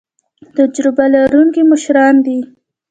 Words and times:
تجربه 0.55 1.05
لرونکي 1.13 1.61
مشران 1.71 2.15
دي 2.25 2.37